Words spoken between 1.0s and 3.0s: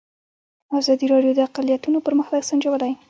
راډیو د اقلیتونه پرمختګ سنجولی.